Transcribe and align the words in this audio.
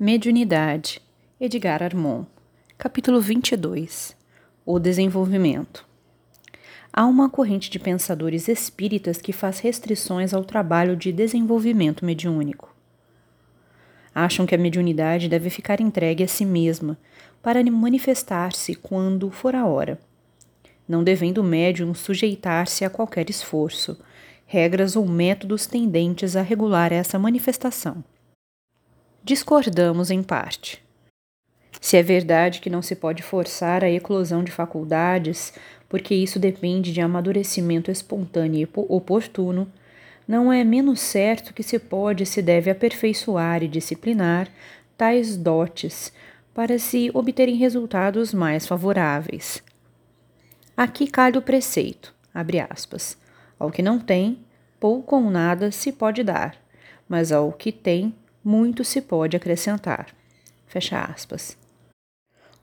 Mediunidade, 0.00 1.02
Edgar 1.40 1.82
Armon, 1.82 2.24
capítulo 2.78 3.20
22 3.20 4.16
O 4.64 4.78
desenvolvimento. 4.78 5.84
Há 6.92 7.04
uma 7.04 7.28
corrente 7.28 7.68
de 7.68 7.80
pensadores 7.80 8.46
espíritas 8.46 9.20
que 9.20 9.32
faz 9.32 9.58
restrições 9.58 10.32
ao 10.32 10.44
trabalho 10.44 10.94
de 10.94 11.10
desenvolvimento 11.10 12.04
mediúnico. 12.04 12.72
Acham 14.14 14.46
que 14.46 14.54
a 14.54 14.58
mediunidade 14.58 15.28
deve 15.28 15.50
ficar 15.50 15.80
entregue 15.80 16.22
a 16.22 16.28
si 16.28 16.44
mesma 16.44 16.96
para 17.42 17.60
manifestar-se 17.68 18.76
quando 18.76 19.32
for 19.32 19.56
a 19.56 19.66
hora, 19.66 19.98
não 20.88 21.02
devendo 21.02 21.38
o 21.38 21.44
médium 21.44 21.92
sujeitar-se 21.92 22.84
a 22.84 22.90
qualquer 22.90 23.28
esforço, 23.28 23.98
regras 24.46 24.94
ou 24.94 25.04
métodos 25.08 25.66
tendentes 25.66 26.36
a 26.36 26.42
regular 26.42 26.92
essa 26.92 27.18
manifestação 27.18 28.04
discordamos 29.22 30.10
em 30.10 30.22
parte. 30.22 30.82
Se 31.80 31.96
é 31.96 32.02
verdade 32.02 32.60
que 32.60 32.70
não 32.70 32.82
se 32.82 32.96
pode 32.96 33.22
forçar 33.22 33.84
a 33.84 33.90
eclosão 33.90 34.42
de 34.42 34.50
faculdades, 34.50 35.52
porque 35.88 36.14
isso 36.14 36.38
depende 36.38 36.92
de 36.92 37.00
amadurecimento 37.00 37.90
espontâneo 37.90 38.60
e 38.60 38.68
oportuno, 38.74 39.70
não 40.26 40.52
é 40.52 40.62
menos 40.62 41.00
certo 41.00 41.54
que 41.54 41.62
se 41.62 41.78
pode 41.78 42.24
e 42.24 42.26
se 42.26 42.42
deve 42.42 42.70
aperfeiçoar 42.70 43.62
e 43.62 43.68
disciplinar 43.68 44.48
tais 44.96 45.36
dotes 45.36 46.12
para 46.52 46.78
se 46.78 47.10
obterem 47.14 47.56
resultados 47.56 48.34
mais 48.34 48.66
favoráveis. 48.66 49.62
Aqui 50.76 51.06
cabe 51.06 51.38
o 51.38 51.42
preceito, 51.42 52.14
abre 52.34 52.60
aspas, 52.60 53.16
ao 53.58 53.70
que 53.70 53.80
não 53.80 53.98
tem, 53.98 54.38
pouco 54.78 55.16
ou 55.16 55.30
nada 55.30 55.70
se 55.70 55.92
pode 55.92 56.22
dar, 56.22 56.56
mas 57.08 57.32
ao 57.32 57.50
que 57.52 57.72
tem, 57.72 58.14
muito 58.48 58.82
se 58.82 59.02
pode 59.02 59.36
acrescentar. 59.36 60.06
Fecha 60.66 60.98
aspas. 61.02 61.54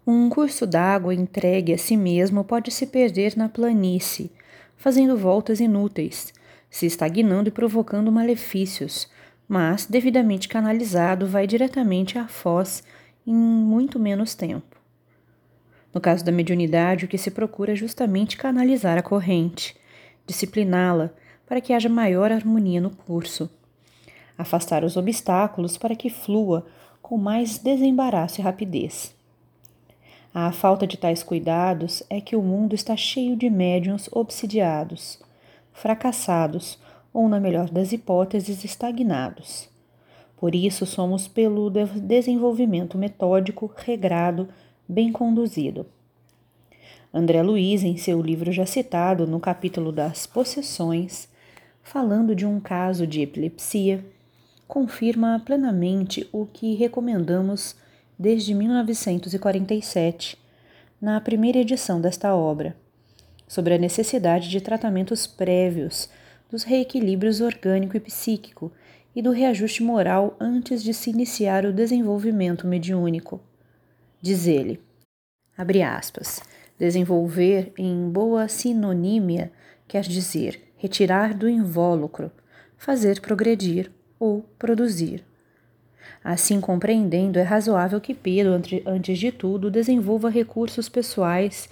Um 0.06 0.30
curso 0.30 0.66
d'água 0.66 1.14
entregue 1.14 1.74
a 1.74 1.78
si 1.78 1.96
mesmo 1.96 2.44
pode 2.44 2.72
se 2.72 2.88
perder 2.88 3.38
na 3.38 3.48
planície, 3.48 4.32
fazendo 4.76 5.16
voltas 5.16 5.60
inúteis, 5.60 6.34
se 6.72 6.88
estagnando 6.88 7.50
e 7.50 7.52
provocando 7.52 8.12
malefícios, 8.12 9.08
mas, 9.48 9.86
devidamente 9.86 10.48
canalizado, 10.48 11.28
vai 11.28 11.46
diretamente 11.46 12.18
à 12.18 12.28
foz 12.28 12.84
em 13.26 13.36
muito 13.36 14.00
menos 14.00 14.34
tempo. 14.34 14.76
No 15.94 16.02
caso 16.02 16.26
da 16.26 16.32
mediunidade, 16.32 17.06
o 17.06 17.08
que 17.08 17.18
se 17.20 17.30
procura 17.30 17.74
é 17.74 17.76
justamente 17.76 18.38
canalizar 18.38 18.98
a 18.98 19.04
corrente, 19.04 19.78
discipliná-la 20.26 21.12
para 21.46 21.62
que 21.62 21.74
haja 21.74 21.88
maior 21.88 22.32
harmonia 22.32 22.82
no 22.82 22.90
curso, 22.90 23.48
afastar 24.38 24.84
os 24.84 24.98
obstáculos 24.98 25.78
para 25.78 25.96
que 25.96 26.10
flua 26.10 26.66
com 27.02 27.18
mais 27.18 27.58
desembaraço 27.58 28.42
e 28.42 28.44
rapidez. 28.44 29.16
A 30.34 30.52
falta 30.52 30.86
de 30.86 30.98
tais 30.98 31.24
cuidados 31.24 32.04
é 32.10 32.20
que 32.20 32.36
o 32.36 32.42
mundo 32.42 32.76
está 32.76 32.98
cheio 32.98 33.36
de 33.36 33.50
médiuns 33.50 34.10
obsidiados, 34.12 35.18
fracassados 35.72 36.78
ou, 37.14 37.30
na 37.30 37.40
melhor 37.40 37.70
das 37.70 37.94
hipóteses, 37.94 38.66
estagnados. 38.66 39.70
Por 40.36 40.54
isso, 40.54 40.86
somos 40.86 41.28
pelo 41.28 41.70
desenvolvimento 41.70 42.98
metódico, 42.98 43.72
regrado, 43.78 44.50
bem 44.88 45.12
conduzido. 45.12 45.86
André 47.14 47.42
Luiz, 47.42 47.84
em 47.84 47.96
seu 47.96 48.22
livro 48.22 48.52
já 48.52 48.66
citado 48.66 49.26
no 49.26 49.40
capítulo 49.40 49.90
das 49.90 50.28
possessões, 50.28 51.30
falando 51.82 52.36
de 52.36 52.46
um 52.46 52.60
caso 52.60 53.08
de 53.08 53.22
epilepsia, 53.22 54.04
confirma 54.68 55.42
plenamente 55.46 56.28
o 56.32 56.46
que 56.46 56.76
recomendamos 56.76 57.76
desde 58.18 58.54
1947, 58.54 60.38
na 61.00 61.20
primeira 61.22 61.60
edição 61.60 62.00
desta 62.00 62.34
obra, 62.36 62.76
sobre 63.48 63.74
a 63.74 63.78
necessidade 63.78 64.50
de 64.50 64.62
tratamentos 64.62 65.28
prévios 65.28 66.10
dos 66.50 66.64
reequilíbrios 66.64 67.42
orgânico 67.42 67.98
e 67.98 68.00
psíquico 68.00 68.72
e 69.16 69.22
do 69.22 69.32
reajuste 69.32 69.84
moral 69.84 70.36
antes 70.40 70.84
de 70.84 70.94
se 70.94 71.10
iniciar 71.10 71.66
o 71.66 71.74
desenvolvimento 71.74 72.68
mediúnico. 72.68 73.40
Diz 74.22 74.48
ele, 74.48 74.82
abre 75.58 75.84
aspas, 75.84 76.42
desenvolver 76.78 77.72
em 77.78 78.10
boa 78.10 78.48
sinonímia 78.48 79.52
quer 79.88 80.04
dizer 80.04 80.74
retirar 80.76 81.34
do 81.34 81.48
invólucro, 81.48 82.32
fazer 82.78 83.22
progredir 83.22 83.92
ou 84.20 84.44
produzir. 84.58 85.24
Assim 86.24 86.60
compreendendo, 86.60 87.38
é 87.38 87.44
razoável 87.44 88.02
que 88.02 88.14
Pedro, 88.14 88.54
antes 88.86 89.20
de 89.20 89.32
tudo, 89.32 89.70
desenvolva 89.70 90.30
recursos 90.30 90.90
pessoais 90.90 91.70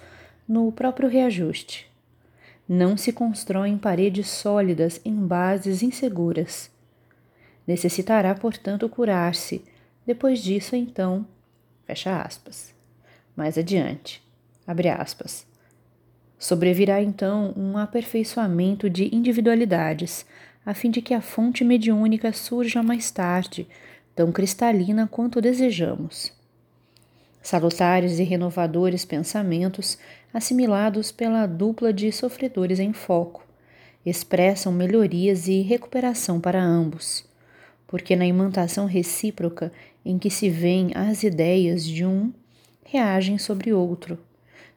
no 0.47 0.71
próprio 0.71 1.09
reajuste. 1.09 1.91
Não 2.67 2.95
se 2.95 3.11
constroem 3.11 3.77
paredes 3.77 4.29
sólidas 4.29 5.01
em 5.03 5.15
bases 5.15 5.81
inseguras. 5.81 6.69
Necessitará, 7.65 8.33
portanto, 8.35 8.87
curar-se. 8.87 9.63
Depois 10.05 10.39
disso, 10.39 10.75
então, 10.75 11.25
fecha 11.85 12.21
aspas. 12.21 12.73
Mais 13.35 13.57
adiante, 13.57 14.21
abre 14.67 14.89
aspas. 14.89 15.45
Sobrevirá 16.37 17.01
então 17.01 17.53
um 17.55 17.77
aperfeiçoamento 17.77 18.89
de 18.89 19.15
individualidades, 19.15 20.25
a 20.65 20.73
fim 20.73 20.89
de 20.89 21.01
que 21.01 21.13
a 21.13 21.21
fonte 21.21 21.63
mediúnica 21.63 22.31
surja 22.31 22.81
mais 22.81 23.11
tarde, 23.11 23.67
tão 24.15 24.31
cristalina 24.31 25.07
quanto 25.07 25.41
desejamos. 25.41 26.31
Salutares 27.41 28.19
e 28.19 28.23
renovadores 28.23 29.03
pensamentos, 29.03 29.97
assimilados 30.33 31.11
pela 31.11 31.45
dupla 31.45 31.91
de 31.91 32.11
sofredores 32.11 32.79
em 32.79 32.93
foco, 32.93 33.45
expressam 34.05 34.71
melhorias 34.71 35.47
e 35.47 35.61
recuperação 35.61 36.39
para 36.39 36.63
ambos, 36.63 37.25
porque 37.85 38.15
na 38.15 38.25
imantação 38.25 38.85
recíproca 38.85 39.71
em 40.05 40.17
que 40.17 40.29
se 40.29 40.49
veem 40.49 40.91
as 40.95 41.23
ideias 41.23 41.85
de 41.85 42.05
um, 42.05 42.33
reagem 42.85 43.37
sobre 43.37 43.73
outro, 43.73 44.17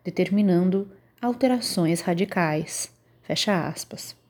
determinando 0.05 0.91
alterações 1.21 2.01
radicais. 2.01 2.91
Fecha 3.23 3.67
aspas. 3.67 4.26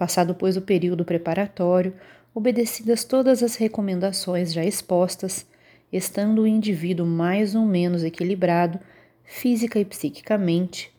Passado, 0.00 0.34
pois, 0.34 0.56
o 0.56 0.62
período 0.62 1.04
preparatório, 1.04 1.92
obedecidas 2.34 3.04
todas 3.04 3.42
as 3.42 3.56
recomendações 3.56 4.50
já 4.50 4.64
expostas, 4.64 5.44
estando 5.92 6.40
o 6.40 6.46
indivíduo 6.46 7.04
mais 7.04 7.54
ou 7.54 7.66
menos 7.66 8.02
equilibrado, 8.02 8.80
física 9.24 9.78
e 9.78 9.84
psiquicamente, 9.84 10.90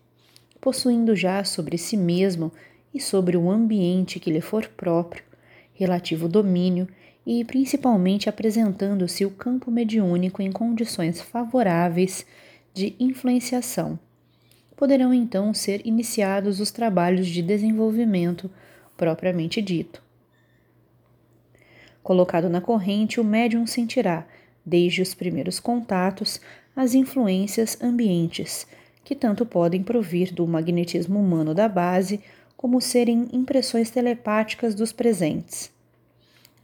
possuindo 0.61 1.15
já 1.15 1.43
sobre 1.43 1.79
si 1.79 1.97
mesmo 1.97 2.51
e 2.93 3.01
sobre 3.01 3.35
o 3.35 3.49
ambiente 3.49 4.19
que 4.19 4.29
lhe 4.29 4.39
for 4.39 4.67
próprio, 4.67 5.23
relativo 5.73 6.29
domínio 6.29 6.87
e 7.25 7.43
principalmente 7.43 8.29
apresentando-se 8.29 9.25
o 9.25 9.31
campo 9.31 9.71
mediúnico 9.71 10.43
em 10.43 10.51
condições 10.51 11.19
favoráveis 11.19 12.23
de 12.71 12.95
influenciação. 12.99 13.97
Poderão 14.77 15.11
então 15.11 15.55
ser 15.55 15.81
iniciados 15.87 16.59
os 16.59 16.69
trabalhos 16.69 17.25
de 17.25 17.41
desenvolvimento 17.41 18.47
propriamente 19.01 19.63
dito. 19.63 19.99
Colocado 22.03 22.47
na 22.47 22.61
corrente, 22.61 23.19
o 23.19 23.23
médium 23.23 23.65
sentirá, 23.65 24.27
desde 24.63 25.01
os 25.01 25.15
primeiros 25.15 25.59
contatos, 25.59 26.39
as 26.75 26.93
influências 26.93 27.81
ambientes, 27.81 28.67
que 29.03 29.15
tanto 29.15 29.43
podem 29.43 29.81
provir 29.81 30.31
do 30.31 30.45
magnetismo 30.45 31.19
humano 31.19 31.55
da 31.55 31.67
base, 31.67 32.21
como 32.55 32.79
serem 32.79 33.27
impressões 33.33 33.89
telepáticas 33.89 34.75
dos 34.75 34.91
presentes. 34.91 35.71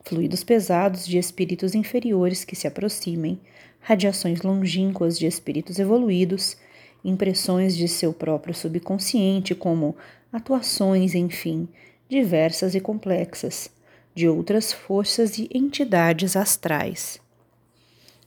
Fluidos 0.03 0.43
pesados 0.43 1.07
de 1.07 1.17
espíritos 1.17 1.73
inferiores 1.73 2.45
que 2.45 2.55
se 2.55 2.67
aproximem, 2.67 3.39
radiações 3.79 4.43
longínquas 4.43 5.17
de 5.17 5.25
espíritos 5.25 5.79
evoluídos, 5.79 6.55
impressões 7.03 7.75
de 7.75 7.87
seu 7.87 8.13
próprio 8.13 8.53
subconsciente, 8.53 9.55
como 9.55 9.95
atuações, 10.31 11.15
enfim, 11.15 11.67
diversas 12.09 12.73
e 12.75 12.79
complexas, 12.79 13.69
de 14.15 14.27
outras 14.27 14.71
forças 14.71 15.37
e 15.37 15.49
entidades 15.53 16.35
astrais. 16.35 17.19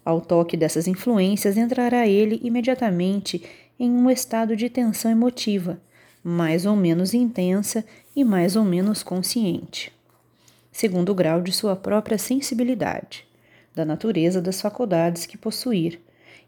Ao 0.05 0.21
toque 0.21 0.57
dessas 0.57 0.87
influências, 0.87 1.57
entrará 1.57 2.07
ele 2.07 2.41
imediatamente 2.43 3.43
em 3.79 3.91
um 3.91 4.11
estado 4.11 4.55
de 4.55 4.69
tensão 4.69 5.11
emotiva, 5.11 5.81
mais 6.23 6.67
ou 6.67 6.77
menos 6.77 7.15
intensa 7.15 7.85
e 8.15 8.23
mais 8.23 8.55
ou 8.57 8.65
menos 8.65 9.03
consciente, 9.03 9.93
segundo 10.71 11.11
o 11.11 11.15
grau 11.15 11.41
de 11.41 11.53
sua 11.53 11.75
própria 11.75 12.19
sensibilidade, 12.19 13.27
da 13.75 13.85
natureza 13.85 14.41
das 14.41 14.61
faculdades 14.61 15.25
que 15.25 15.39
possuir, 15.39 16.01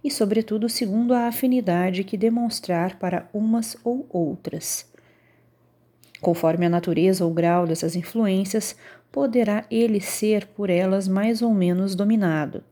e, 0.04 0.10
sobretudo, 0.10 0.68
segundo 0.68 1.14
a 1.14 1.28
afinidade 1.28 2.04
que 2.04 2.16
demonstrar 2.16 2.98
para 2.98 3.28
umas 3.32 3.76
ou 3.84 4.06
outras. 4.10 4.91
Conforme 6.22 6.66
a 6.66 6.70
natureza 6.70 7.24
ou 7.24 7.34
grau 7.34 7.66
dessas 7.66 7.96
influências, 7.96 8.76
poderá 9.10 9.64
ele 9.68 10.00
ser 10.00 10.46
por 10.46 10.70
elas 10.70 11.08
mais 11.08 11.42
ou 11.42 11.52
menos 11.52 11.96
dominado, 11.96 12.62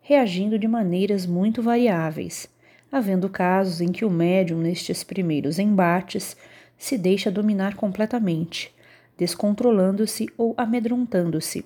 reagindo 0.00 0.56
de 0.56 0.68
maneiras 0.68 1.26
muito 1.26 1.60
variáveis, 1.60 2.48
havendo 2.92 3.28
casos 3.28 3.80
em 3.80 3.90
que 3.90 4.04
o 4.04 4.10
médium, 4.10 4.60
nestes 4.60 5.02
primeiros 5.02 5.58
embates, 5.58 6.36
se 6.78 6.96
deixa 6.96 7.28
dominar 7.28 7.74
completamente, 7.74 8.72
descontrolando-se 9.18 10.28
ou 10.38 10.54
amedrontando-se. 10.56 11.64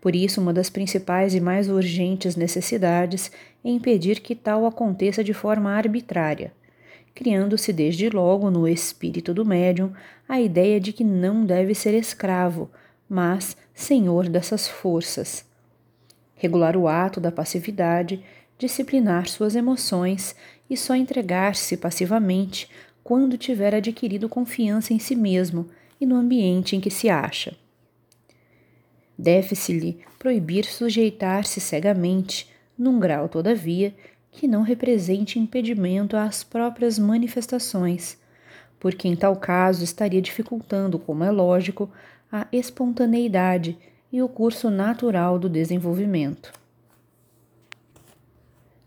Por 0.00 0.16
isso, 0.16 0.40
uma 0.40 0.52
das 0.52 0.68
principais 0.68 1.36
e 1.36 1.40
mais 1.40 1.70
urgentes 1.70 2.34
necessidades 2.34 3.30
é 3.64 3.70
impedir 3.70 4.18
que 4.18 4.34
tal 4.34 4.66
aconteça 4.66 5.22
de 5.22 5.32
forma 5.32 5.70
arbitrária, 5.70 6.52
criando-se 7.16 7.72
desde 7.72 8.10
logo 8.10 8.50
no 8.50 8.68
espírito 8.68 9.32
do 9.32 9.42
médium 9.42 9.90
a 10.28 10.38
ideia 10.38 10.78
de 10.78 10.92
que 10.92 11.02
não 11.02 11.46
deve 11.46 11.74
ser 11.74 11.94
escravo, 11.94 12.70
mas 13.08 13.56
senhor 13.74 14.28
dessas 14.28 14.68
forças. 14.68 15.42
Regular 16.34 16.76
o 16.76 16.86
ato 16.86 17.18
da 17.18 17.32
passividade, 17.32 18.22
disciplinar 18.58 19.28
suas 19.28 19.56
emoções 19.56 20.36
e 20.68 20.76
só 20.76 20.94
entregar-se 20.94 21.78
passivamente 21.78 22.68
quando 23.02 23.38
tiver 23.38 23.74
adquirido 23.74 24.28
confiança 24.28 24.92
em 24.92 24.98
si 24.98 25.16
mesmo 25.16 25.70
e 25.98 26.04
no 26.04 26.16
ambiente 26.16 26.76
em 26.76 26.80
que 26.80 26.90
se 26.90 27.08
acha. 27.08 27.56
Deve-se-lhe 29.18 30.00
proibir 30.18 30.66
sujeitar-se 30.66 31.60
cegamente, 31.62 32.50
num 32.76 33.00
grau, 33.00 33.26
todavia, 33.26 33.94
que 34.36 34.46
não 34.46 34.60
represente 34.60 35.38
impedimento 35.38 36.14
às 36.14 36.44
próprias 36.44 36.98
manifestações, 36.98 38.18
porque 38.78 39.08
em 39.08 39.16
tal 39.16 39.34
caso 39.36 39.82
estaria 39.82 40.20
dificultando, 40.20 40.98
como 40.98 41.24
é 41.24 41.30
lógico, 41.30 41.90
a 42.30 42.46
espontaneidade 42.52 43.78
e 44.12 44.22
o 44.22 44.28
curso 44.28 44.68
natural 44.68 45.38
do 45.38 45.48
desenvolvimento. 45.48 46.52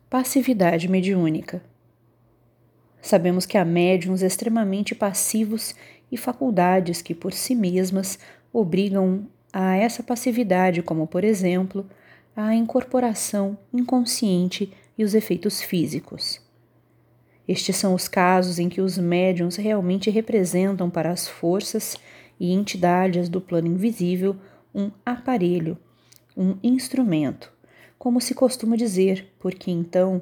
Passividade 0.08 0.88
mediúnica. 0.88 1.64
Sabemos 3.02 3.48
que 3.48 3.58
há 3.58 3.66
médiums 3.66 4.22
extremamente 4.22 4.94
passivos 4.94 5.74
e 6.12 6.18
faculdades 6.18 7.02
que, 7.02 7.16
por 7.16 7.34
si 7.34 7.56
mesmas, 7.56 8.20
obrigam 8.54 9.26
a 9.52 9.76
essa 9.76 10.04
passividade, 10.04 10.84
como, 10.84 11.08
por 11.08 11.24
exemplo, 11.24 11.90
a 12.36 12.54
incorporação 12.54 13.58
inconsciente 13.74 14.72
e 15.00 15.04
os 15.06 15.16
efeitos 15.16 15.62
físicos. 15.62 16.42
Estes 17.48 17.78
são 17.78 17.94
os 17.94 18.10
casos 18.10 18.60
em 18.60 18.68
que 18.68 18.82
os 18.82 18.98
médiums 18.98 19.56
realmente 19.56 20.10
representam 20.10 20.90
para 20.90 21.10
as 21.10 21.26
forças 21.26 21.96
e 22.38 22.52
entidades 22.52 23.30
do 23.30 23.40
plano 23.40 23.68
invisível 23.68 24.36
um 24.76 24.92
aparelho, 25.06 25.78
um 26.36 26.58
instrumento, 26.62 27.52
como 27.98 28.20
se 28.20 28.36
costuma 28.36 28.76
dizer, 28.76 29.34
porque 29.40 29.72
então 29.72 30.22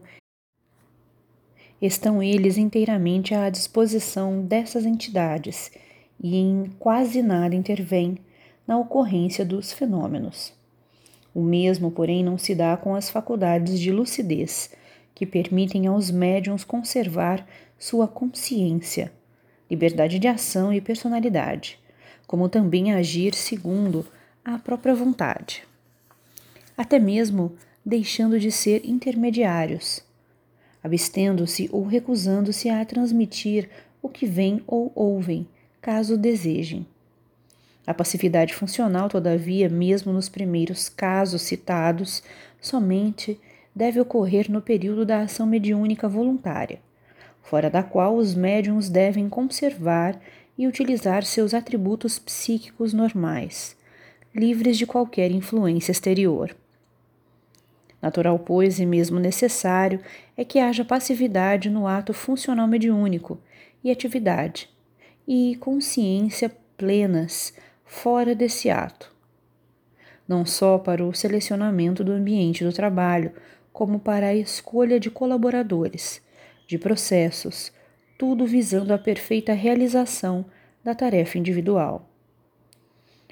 estão 1.81 2.21
eles 2.21 2.55
inteiramente 2.55 3.33
à 3.33 3.49
disposição 3.49 4.41
dessas 4.45 4.85
entidades 4.85 5.71
e 6.21 6.37
em 6.37 6.71
quase 6.77 7.23
nada 7.23 7.55
intervêm 7.55 8.19
na 8.67 8.77
ocorrência 8.77 9.43
dos 9.43 9.71
fenômenos. 9.71 10.56
O 11.37 11.43
mesmo, 11.43 11.91
porém, 11.91 12.23
não 12.23 12.35
se 12.35 12.55
dá 12.55 12.75
com 12.75 12.95
as 12.95 13.11
faculdades 13.11 13.79
de 13.79 13.91
lucidez, 13.91 14.71
que 15.13 15.23
permitem 15.23 15.85
aos 15.85 16.09
médiums 16.09 16.63
conservar 16.63 17.47
sua 17.77 18.07
consciência, 18.07 19.11
liberdade 19.69 20.17
de 20.17 20.27
ação 20.27 20.73
e 20.73 20.81
personalidade, 20.81 21.77
como 22.25 22.49
também 22.49 22.91
agir 22.91 23.35
segundo 23.35 24.03
a 24.43 24.57
própria 24.57 24.95
vontade. 24.95 25.63
Até 26.75 26.97
mesmo 26.97 27.55
deixando 27.85 28.39
de 28.39 28.51
ser 28.51 28.83
intermediários, 28.83 30.03
abstendo-se 30.83 31.69
ou 31.71 31.83
recusando-se 31.83 32.67
a 32.67 32.83
transmitir 32.83 33.69
o 34.01 34.09
que 34.09 34.25
vem 34.25 34.63
ou 34.65 34.91
ouvem, 34.95 35.47
caso 35.79 36.17
desejem. 36.17 36.83
A 37.87 37.93
passividade 37.93 38.53
funcional, 38.53 39.07
todavia, 39.07 39.69
mesmo 39.69 40.11
nos 40.11 40.27
primeiros 40.27 40.89
casos 40.89 41.43
citados, 41.43 42.21
somente 42.59 43.39
deve 43.73 43.97
ocorrer 44.01 44.51
no 44.51 44.61
período 44.61 45.05
da 45.05 45.21
ação 45.21 45.47
mediúnica 45.47 46.09
voluntária, 46.09 46.81
fora 47.41 47.69
da 47.69 47.81
qual 47.81 48.17
os 48.17 48.35
médiums 48.35 48.89
devem 48.89 49.29
conservar 49.29 50.19
e 50.57 50.67
utilizar 50.67 51.23
seus 51.23 51.53
atributos 51.53 52.19
psíquicos 52.19 52.91
normais, 52.91 53.77
livres 54.35 54.77
de 54.77 54.85
qualquer 54.85 55.31
influência 55.31 55.93
exterior. 55.93 56.53
Natural, 58.01 58.37
pois, 58.37 58.81
e 58.81 58.85
mesmo 58.85 59.17
necessário, 59.17 60.01
é 60.35 60.43
que 60.43 60.59
haja 60.59 60.83
passividade 60.83 61.69
no 61.69 61.87
ato 61.87 62.13
funcional 62.13 62.67
mediúnico 62.67 63.39
e 63.81 63.89
atividade, 63.89 64.69
e 65.25 65.55
consciência 65.61 66.51
plenas 66.75 67.53
fora 67.87 68.35
desse 68.35 68.69
ato, 68.69 69.15
não 70.27 70.45
só 70.45 70.77
para 70.77 71.03
o 71.03 71.13
selecionamento 71.13 72.03
do 72.03 72.11
ambiente 72.11 72.63
do 72.63 72.73
trabalho, 72.73 73.31
como 73.71 73.97
para 73.97 74.27
a 74.27 74.35
escolha 74.35 74.99
de 74.99 75.09
colaboradores, 75.09 76.21
de 76.67 76.77
processos, 76.77 77.71
tudo 78.19 78.45
visando 78.45 78.93
a 78.93 78.97
perfeita 78.97 79.53
realização 79.53 80.45
da 80.83 80.93
tarefa 80.93 81.37
individual. 81.37 82.09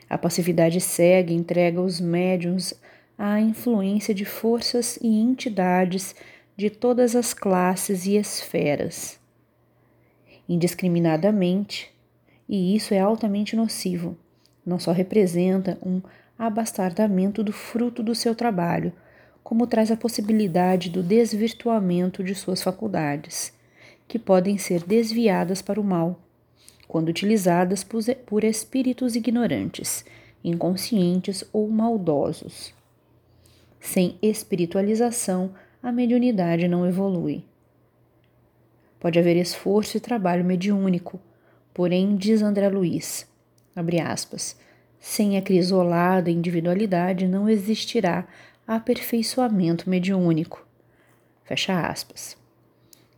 A 0.10 0.18
passividade 0.18 0.80
cega 0.80 1.34
entrega 1.34 1.82
os 1.82 2.00
médiums 2.00 2.74
à 3.18 3.42
influência 3.42 4.14
de 4.14 4.24
forças 4.24 4.98
e 5.02 5.08
entidades 5.08 6.16
de 6.56 6.70
todas 6.70 7.16
as 7.16 7.34
classes 7.34 8.06
e 8.06 8.16
esferas. 8.16 9.20
Indiscriminadamente, 10.48 11.92
e 12.48 12.76
isso 12.76 12.94
é 12.94 13.00
altamente 13.00 13.56
nocivo 13.56 14.16
não 14.66 14.80
só 14.80 14.92
representa 14.92 15.78
um 15.86 16.02
abastardamento 16.38 17.44
do 17.44 17.54
fruto 17.54 18.02
do 18.02 18.16
seu 18.16 18.34
trabalho, 18.34 18.92
como 19.44 19.68
traz 19.68 19.92
a 19.92 19.98
possibilidade 19.98 20.90
do 20.90 21.04
desvirtuamento 21.04 22.24
de 22.24 22.34
suas 22.34 22.64
faculdades, 22.64 23.54
que 24.08 24.18
podem 24.18 24.58
ser 24.58 24.84
desviadas 24.84 25.62
para 25.62 25.80
o 25.80 25.84
mal, 25.84 26.20
quando 26.88 27.10
utilizadas 27.10 27.86
por 28.26 28.44
espíritos 28.44 29.16
ignorantes, 29.16 30.04
inconscientes 30.44 31.44
ou 31.54 31.70
maldosos. 31.70 32.74
Sem 33.80 34.18
espiritualização, 34.22 35.54
a 35.82 35.92
mediunidade 35.92 36.68
não 36.68 36.88
evolui. 36.88 37.44
Pode 39.00 39.20
haver 39.20 39.38
esforço 39.38 39.98
e 39.98 40.00
trabalho 40.00 40.44
mediúnico, 40.44 41.20
porém, 41.72 42.16
diz 42.16 42.42
André 42.42 42.68
Luiz, 42.70 43.28
Abre 43.76 44.00
aspas. 44.00 44.56
Sem 45.00 45.38
a 45.38 45.42
crisolada 45.42 46.32
individualidade 46.32 47.28
não 47.28 47.50
existirá 47.50 48.26
aperfeiçoamento 48.66 49.90
mediúnico. 49.90 50.66
Fecha 51.44 51.88
aspas. 51.88 52.38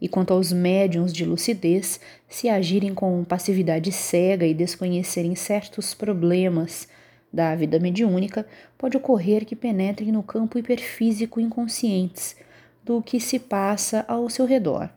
E 0.02 0.08
quanto 0.08 0.34
aos 0.34 0.52
médiums 0.52 1.14
de 1.14 1.26
lucidez, 1.26 2.00
se 2.28 2.50
agirem 2.50 2.94
com 2.94 3.24
passividade 3.24 3.92
cega 3.92 4.46
e 4.46 4.54
desconhecerem 4.54 5.36
certos 5.36 5.94
problemas 5.94 6.88
da 7.32 7.56
vida 7.56 7.80
mediúnica, 7.80 8.46
pode 8.78 8.98
ocorrer 8.98 9.46
que 9.46 9.56
penetrem 9.56 10.12
no 10.12 10.24
campo 10.24 10.58
hiperfísico 10.58 11.40
inconscientes 11.40 12.36
do 12.84 13.02
que 13.02 13.20
se 13.20 13.38
passa 13.38 14.06
ao 14.08 14.30
seu 14.30 14.46
redor, 14.46 14.90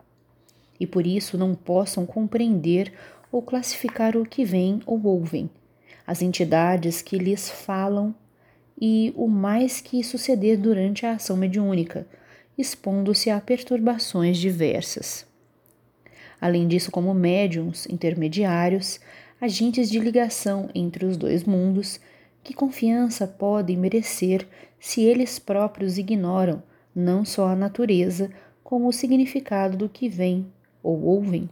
e 0.78 0.86
por 0.86 1.06
isso 1.06 1.36
não 1.36 1.54
possam 1.54 2.06
compreender 2.06 2.92
ou 3.30 3.42
classificar 3.42 4.16
o 4.16 4.26
que 4.26 4.44
vem 4.44 4.80
ou 4.86 5.02
ouvem, 5.02 5.48
as 6.06 6.22
entidades 6.22 7.02
que 7.02 7.18
lhes 7.18 7.50
falam 7.50 8.14
e 8.80 9.12
o 9.16 9.28
mais 9.28 9.80
que 9.80 10.02
suceder 10.02 10.58
durante 10.58 11.04
a 11.04 11.12
ação 11.12 11.36
mediúnica, 11.36 12.06
expondo-se 12.56 13.30
a 13.30 13.40
perturbações 13.40 14.38
diversas. 14.38 15.26
Além 16.40 16.66
disso, 16.66 16.90
como 16.90 17.12
médiums 17.12 17.86
intermediários, 17.86 18.98
agentes 19.40 19.90
de 19.90 19.98
ligação 19.98 20.70
entre 20.74 21.04
os 21.04 21.16
dois 21.16 21.44
mundos, 21.44 22.00
que 22.42 22.54
confiança 22.54 23.26
podem 23.26 23.76
merecer 23.76 24.46
se 24.78 25.02
eles 25.02 25.38
próprios 25.38 25.98
ignoram 25.98 26.62
não 26.94 27.24
só 27.24 27.48
a 27.48 27.56
natureza, 27.56 28.30
como 28.64 28.88
o 28.88 28.92
significado 28.92 29.76
do 29.76 29.88
que 29.88 30.08
vem 30.08 30.46
ou 30.82 31.02
ouvem? 31.02 31.48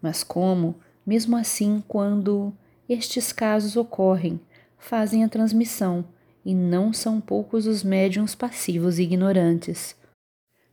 Mas 0.00 0.22
como, 0.22 0.76
mesmo 1.06 1.36
assim, 1.36 1.82
quando 1.86 2.52
estes 2.88 3.32
casos 3.32 3.76
ocorrem, 3.76 4.40
fazem 4.78 5.24
a 5.24 5.28
transmissão 5.28 6.04
e 6.44 6.54
não 6.54 6.92
são 6.92 7.20
poucos 7.20 7.66
os 7.66 7.82
médiums 7.82 8.34
passivos 8.34 8.98
e 8.98 9.02
ignorantes. 9.02 9.94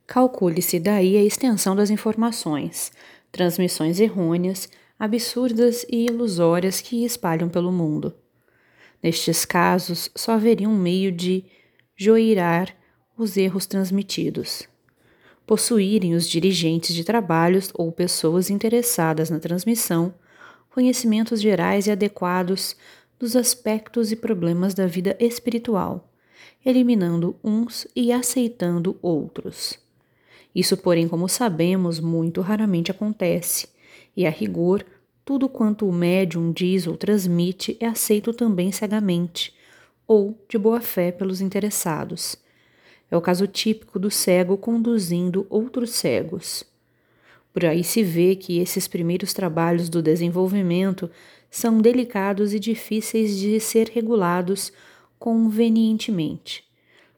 Calcule-se 0.06 0.80
daí 0.80 1.16
a 1.16 1.22
extensão 1.22 1.76
das 1.76 1.90
informações, 1.90 2.90
transmissões 3.30 4.00
errôneas, 4.00 4.68
absurdas 4.98 5.84
e 5.88 6.06
ilusórias 6.06 6.80
que 6.80 7.04
espalham 7.04 7.48
pelo 7.48 7.70
mundo. 7.70 8.14
Nestes 9.02 9.44
casos, 9.44 10.10
só 10.16 10.32
haveria 10.32 10.68
um 10.68 10.76
meio 10.76 11.12
de 11.12 11.44
joirar 11.94 12.74
os 13.16 13.36
erros 13.36 13.66
transmitidos. 13.66 14.66
Possuírem 15.48 16.14
os 16.14 16.28
dirigentes 16.28 16.94
de 16.94 17.02
trabalhos 17.02 17.70
ou 17.72 17.90
pessoas 17.90 18.50
interessadas 18.50 19.30
na 19.30 19.40
transmissão 19.40 20.12
conhecimentos 20.68 21.40
gerais 21.40 21.86
e 21.86 21.90
adequados 21.90 22.76
dos 23.18 23.34
aspectos 23.34 24.12
e 24.12 24.16
problemas 24.16 24.74
da 24.74 24.86
vida 24.86 25.16
espiritual, 25.18 26.12
eliminando 26.62 27.34
uns 27.42 27.86
e 27.96 28.12
aceitando 28.12 28.98
outros. 29.00 29.78
Isso, 30.54 30.76
porém, 30.76 31.08
como 31.08 31.26
sabemos, 31.30 31.98
muito 31.98 32.42
raramente 32.42 32.90
acontece, 32.90 33.68
e 34.14 34.26
a 34.26 34.30
rigor, 34.30 34.84
tudo 35.24 35.48
quanto 35.48 35.88
o 35.88 35.92
médium 35.94 36.52
diz 36.52 36.86
ou 36.86 36.94
transmite 36.94 37.74
é 37.80 37.86
aceito 37.86 38.34
também 38.34 38.70
cegamente, 38.70 39.54
ou 40.06 40.38
de 40.46 40.58
boa 40.58 40.82
fé 40.82 41.10
pelos 41.10 41.40
interessados. 41.40 42.36
É 43.10 43.16
o 43.16 43.20
caso 43.20 43.46
típico 43.46 43.98
do 43.98 44.10
cego 44.10 44.56
conduzindo 44.56 45.46
outros 45.48 45.90
cegos. 45.90 46.64
Por 47.52 47.64
aí 47.64 47.82
se 47.82 48.02
vê 48.02 48.36
que 48.36 48.58
esses 48.58 48.86
primeiros 48.86 49.32
trabalhos 49.32 49.88
do 49.88 50.02
desenvolvimento 50.02 51.10
são 51.50 51.80
delicados 51.80 52.52
e 52.52 52.58
difíceis 52.60 53.36
de 53.38 53.58
ser 53.58 53.88
regulados 53.88 54.72
convenientemente. 55.18 56.64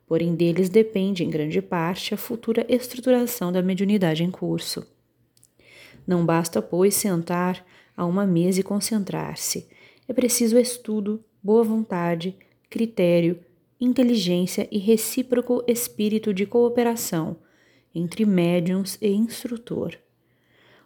Porém, 0.06 0.34
deles 0.34 0.68
depende, 0.68 1.24
em 1.24 1.30
grande 1.30 1.60
parte, 1.60 2.14
a 2.14 2.16
futura 2.16 2.64
estruturação 2.68 3.52
da 3.52 3.62
mediunidade 3.62 4.24
em 4.24 4.30
curso. 4.30 4.86
Não 6.06 6.24
basta, 6.24 6.62
pois, 6.62 6.94
sentar 6.94 7.64
a 7.96 8.04
uma 8.04 8.26
mesa 8.26 8.60
e 8.60 8.64
concentrar-se. 8.64 9.68
É 10.08 10.12
preciso 10.12 10.58
estudo, 10.58 11.22
boa 11.42 11.62
vontade, 11.62 12.36
critério, 12.68 13.38
inteligência 13.80 14.68
e 14.70 14.78
recíproco 14.78 15.64
espírito 15.66 16.34
de 16.34 16.44
cooperação 16.44 17.36
entre 17.94 18.24
médiums 18.24 18.98
e 19.00 19.08
instrutor. 19.08 19.96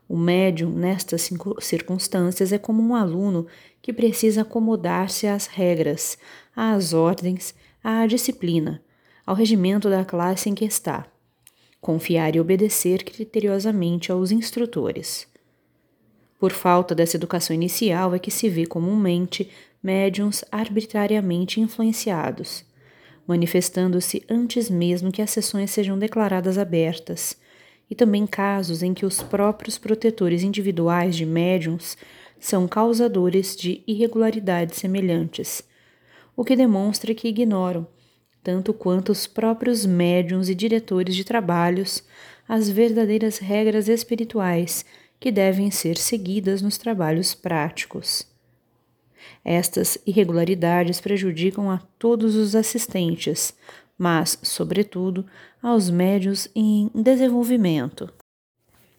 O 0.08 0.16
médium, 0.16 0.70
nestas 0.70 1.30
circunstâncias, 1.60 2.52
é 2.52 2.58
como 2.58 2.82
um 2.82 2.94
aluno 2.94 3.46
que 3.80 3.92
precisa 3.92 4.42
acomodar-se 4.42 5.26
às 5.26 5.46
regras, 5.46 6.18
às 6.54 6.92
ordens, 6.92 7.54
à 7.82 8.06
disciplina, 8.06 8.82
ao 9.26 9.34
regimento 9.34 9.88
da 9.88 10.04
classe 10.04 10.48
em 10.48 10.54
que 10.54 10.64
está, 10.64 11.06
confiar 11.80 12.36
e 12.36 12.40
obedecer 12.40 13.02
criteriosamente 13.02 14.12
aos 14.12 14.30
instrutores. 14.30 15.26
Por 16.38 16.52
falta 16.52 16.94
dessa 16.94 17.16
educação 17.16 17.54
inicial 17.54 18.14
é 18.14 18.18
que 18.18 18.30
se 18.30 18.48
vê 18.48 18.66
comumente 18.66 19.50
médiums 19.82 20.44
arbitrariamente 20.52 21.60
influenciados, 21.60 22.64
manifestando-se 23.26 24.22
antes 24.28 24.68
mesmo 24.68 25.10
que 25.10 25.22
as 25.22 25.30
sessões 25.30 25.70
sejam 25.70 25.98
declaradas 25.98 26.58
abertas 26.58 27.36
e 27.90 27.94
também 27.94 28.26
casos 28.26 28.82
em 28.82 28.94
que 28.94 29.06
os 29.06 29.22
próprios 29.22 29.78
protetores 29.78 30.42
individuais 30.42 31.16
de 31.16 31.26
médiums 31.26 31.96
são 32.40 32.68
causadores 32.68 33.56
de 33.56 33.82
irregularidades 33.86 34.78
semelhantes, 34.78 35.62
o 36.36 36.44
que 36.44 36.56
demonstra 36.56 37.14
que 37.14 37.28
ignoram, 37.28 37.86
tanto 38.42 38.74
quanto 38.74 39.12
os 39.12 39.26
próprios 39.26 39.86
médiums 39.86 40.48
e 40.48 40.54
diretores 40.54 41.14
de 41.14 41.24
trabalhos, 41.24 42.02
as 42.46 42.68
verdadeiras 42.68 43.38
regras 43.38 43.88
espirituais 43.88 44.84
que 45.18 45.30
devem 45.30 45.70
ser 45.70 45.96
seguidas 45.96 46.60
nos 46.60 46.76
trabalhos 46.76 47.34
práticos. 47.34 48.33
Estas 49.44 49.98
irregularidades 50.06 51.00
prejudicam 51.00 51.70
a 51.70 51.78
todos 51.98 52.34
os 52.34 52.54
assistentes, 52.54 53.54
mas, 53.98 54.38
sobretudo, 54.42 55.26
aos 55.62 55.90
médios 55.90 56.48
em 56.54 56.90
desenvolvimento, 56.94 58.10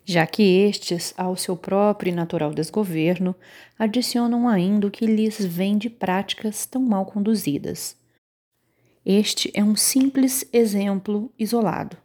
já 0.05 0.27
que 0.27 0.43
estes, 0.43 1.15
ao 1.17 1.35
seu 1.35 1.57
próprio 1.57 2.11
e 2.11 2.15
natural 2.15 2.53
desgoverno, 2.53 3.35
adicionam 3.77 4.47
ainda 4.47 4.85
o 4.85 4.91
que 4.91 5.07
lhes 5.07 5.43
vem 5.43 5.79
de 5.79 5.89
práticas 5.89 6.65
tão 6.67 6.81
mal 6.81 7.07
conduzidas. 7.07 7.97
Este 9.03 9.51
é 9.53 9.63
um 9.63 9.75
simples 9.75 10.47
exemplo 10.53 11.31
isolado, 11.39 11.97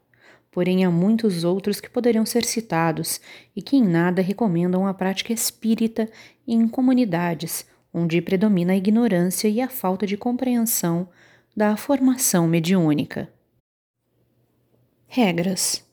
porém 0.50 0.84
há 0.84 0.90
muitos 0.90 1.44
outros 1.44 1.78
que 1.78 1.90
poderiam 1.90 2.24
ser 2.24 2.44
citados 2.44 3.20
e 3.54 3.60
que 3.60 3.76
em 3.76 3.86
nada 3.86 4.22
recomendam 4.22 4.86
a 4.86 4.94
prática 4.94 5.32
espírita 5.32 6.10
em 6.46 6.66
comunidades 6.66 7.66
onde 7.92 8.20
predomina 8.20 8.72
a 8.72 8.76
ignorância 8.76 9.48
e 9.48 9.60
a 9.60 9.68
falta 9.68 10.06
de 10.06 10.16
compreensão 10.16 11.08
da 11.56 11.76
formação 11.76 12.46
mediúnica. 12.46 13.28
Regras. 15.06 15.84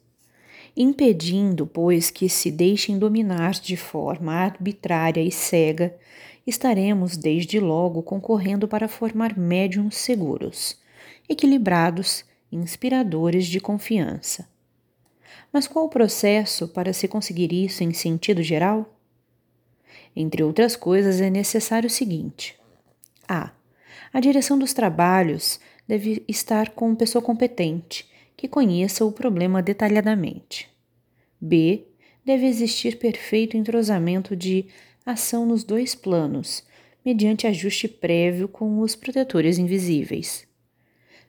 Impedindo, 0.75 1.65
pois, 1.65 2.11
que 2.11 2.29
se 2.29 2.51
deixem 2.51 2.99
dominar 2.99 3.53
de 3.53 3.75
forma 3.75 4.31
arbitrária 4.31 5.21
e 5.21 5.31
cega, 5.31 5.97
estaremos 6.45 7.17
desde 7.17 7.59
logo 7.59 8.03
concorrendo 8.03 8.67
para 8.67 8.87
formar 8.87 9.37
médiums 9.37 9.97
seguros, 9.97 10.79
equilibrados, 11.27 12.23
inspiradores 12.51 13.47
de 13.47 13.59
confiança. 13.59 14.47
Mas 15.51 15.67
qual 15.67 15.85
o 15.85 15.89
processo 15.89 16.67
para 16.67 16.93
se 16.93 17.07
conseguir 17.07 17.51
isso 17.51 17.83
em 17.83 17.91
sentido 17.93 18.43
geral? 18.43 18.96
Entre 20.15 20.43
outras 20.43 20.75
coisas, 20.75 21.21
é 21.21 21.29
necessário 21.29 21.87
o 21.87 21.91
seguinte: 21.91 22.57
a. 23.27 23.51
A 24.13 24.19
direção 24.19 24.57
dos 24.57 24.73
trabalhos 24.73 25.59
deve 25.87 26.23
estar 26.27 26.69
com 26.69 26.95
pessoa 26.95 27.21
competente, 27.21 28.07
que 28.35 28.47
conheça 28.47 29.05
o 29.05 29.11
problema 29.11 29.61
detalhadamente. 29.61 30.69
B. 31.39 31.85
Deve 32.25 32.45
existir 32.45 32.97
perfeito 32.97 33.55
entrosamento 33.55 34.35
de 34.35 34.65
ação 35.05 35.45
nos 35.45 35.63
dois 35.63 35.95
planos, 35.95 36.63
mediante 37.05 37.47
ajuste 37.47 37.87
prévio 37.87 38.47
com 38.47 38.79
os 38.79 38.95
protetores 38.95 39.57
invisíveis. 39.57 40.45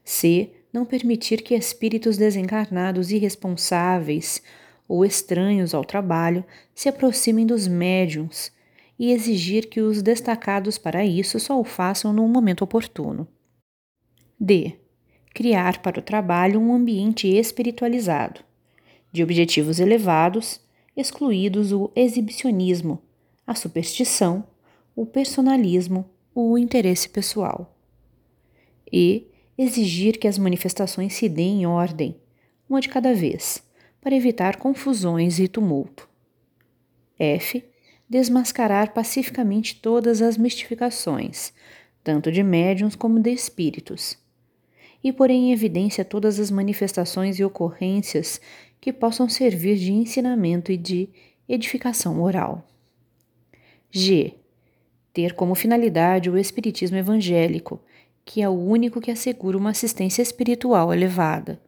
C. 0.04 0.50
Não 0.72 0.84
permitir 0.84 1.42
que 1.42 1.54
espíritos 1.54 2.16
desencarnados 2.16 3.10
irresponsáveis 3.10 4.42
ou 4.88 5.04
estranhos 5.04 5.74
ao 5.74 5.84
trabalho 5.84 6.42
se 6.74 6.88
aproximem 6.88 7.46
dos 7.46 7.68
médiums 7.68 8.50
e 8.98 9.12
exigir 9.12 9.68
que 9.68 9.80
os 9.80 10.02
destacados 10.02 10.78
para 10.78 11.04
isso 11.04 11.38
só 11.38 11.60
o 11.60 11.64
façam 11.64 12.12
no 12.12 12.26
momento 12.26 12.62
oportuno. 12.62 13.28
D. 14.40 14.74
Criar 15.34 15.82
para 15.82 16.00
o 16.00 16.02
trabalho 16.02 16.58
um 16.58 16.72
ambiente 16.72 17.28
espiritualizado, 17.28 18.40
de 19.12 19.22
objetivos 19.22 19.78
elevados, 19.78 20.60
excluídos 20.96 21.70
o 21.70 21.92
exibicionismo, 21.94 23.00
a 23.46 23.54
superstição, 23.54 24.44
o 24.96 25.06
personalismo, 25.06 26.10
o 26.34 26.58
interesse 26.58 27.08
pessoal. 27.08 27.76
E 28.90 29.28
exigir 29.56 30.18
que 30.18 30.26
as 30.26 30.38
manifestações 30.38 31.14
se 31.14 31.28
deem 31.28 31.62
em 31.62 31.66
ordem, 31.66 32.16
uma 32.68 32.80
de 32.80 32.88
cada 32.88 33.14
vez, 33.14 33.62
para 34.00 34.14
evitar 34.14 34.56
confusões 34.56 35.38
e 35.38 35.48
tumulto. 35.48 36.08
F 37.18 37.64
desmascarar 38.08 38.94
pacificamente 38.94 39.76
todas 39.76 40.22
as 40.22 40.38
mistificações, 40.38 41.52
tanto 42.02 42.32
de 42.32 42.42
médiums 42.42 42.94
como 42.94 43.20
de 43.20 43.30
espíritos, 43.30 44.16
e 45.04 45.12
pôr 45.12 45.30
em 45.30 45.52
evidência 45.52 46.04
todas 46.04 46.40
as 46.40 46.50
manifestações 46.50 47.38
e 47.38 47.44
ocorrências 47.44 48.40
que 48.80 48.92
possam 48.92 49.28
servir 49.28 49.76
de 49.76 49.92
ensinamento 49.92 50.72
e 50.72 50.76
de 50.76 51.08
edificação 51.48 52.14
moral. 52.14 52.66
G. 53.90 54.34
Ter 55.12 55.34
como 55.34 55.54
finalidade 55.54 56.30
o 56.30 56.38
Espiritismo 56.38 56.96
evangélico, 56.96 57.80
que 58.24 58.42
é 58.42 58.48
o 58.48 58.52
único 58.52 59.00
que 59.00 59.10
assegura 59.10 59.56
uma 59.56 59.70
assistência 59.70 60.22
espiritual 60.22 60.92
elevada. 60.92 61.60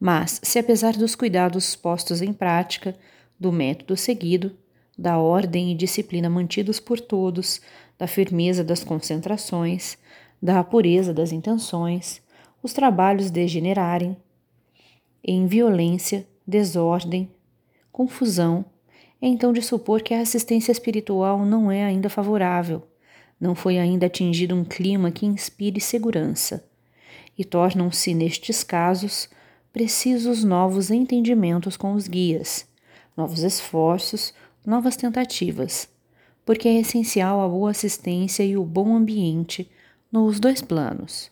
Mas, 0.00 0.40
se 0.42 0.58
apesar 0.58 0.96
dos 0.96 1.14
cuidados 1.14 1.74
postos 1.74 2.22
em 2.22 2.32
prática, 2.32 2.94
do 3.38 3.50
método 3.50 3.96
seguido, 3.96 4.56
da 4.96 5.18
ordem 5.18 5.72
e 5.72 5.74
disciplina 5.74 6.28
mantidos 6.28 6.80
por 6.80 7.00
todos, 7.00 7.60
da 7.98 8.06
firmeza 8.06 8.62
das 8.62 8.84
concentrações, 8.84 9.98
da 10.40 10.62
pureza 10.62 11.12
das 11.12 11.32
intenções, 11.32 12.22
os 12.62 12.72
trabalhos 12.72 13.30
degenerarem 13.30 14.16
em 15.22 15.46
violência, 15.46 16.26
desordem, 16.46 17.30
confusão, 17.90 18.64
é 19.20 19.26
então 19.26 19.52
de 19.52 19.60
supor 19.60 20.00
que 20.00 20.14
a 20.14 20.20
assistência 20.20 20.70
espiritual 20.70 21.44
não 21.44 21.70
é 21.70 21.84
ainda 21.84 22.08
favorável, 22.08 22.86
não 23.40 23.54
foi 23.54 23.78
ainda 23.78 24.06
atingido 24.06 24.54
um 24.54 24.64
clima 24.64 25.10
que 25.10 25.26
inspire 25.26 25.80
segurança, 25.80 26.64
e 27.36 27.44
tornam-se, 27.44 28.14
nestes 28.14 28.64
casos, 28.64 29.28
precisos 29.78 30.42
novos 30.42 30.90
entendimentos 30.90 31.76
com 31.76 31.92
os 31.92 32.08
guias, 32.08 32.66
novos 33.16 33.44
esforços, 33.44 34.34
novas 34.66 34.96
tentativas, 34.96 35.88
porque 36.44 36.66
é 36.66 36.80
essencial 36.80 37.40
a 37.40 37.48
boa 37.48 37.70
assistência 37.70 38.42
e 38.42 38.56
o 38.56 38.64
bom 38.64 38.96
ambiente 38.96 39.70
nos 40.10 40.40
dois 40.40 40.60
planos. 40.60 41.30